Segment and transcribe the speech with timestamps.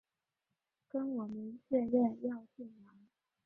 [0.89, 2.91] 跟我们确认要去哪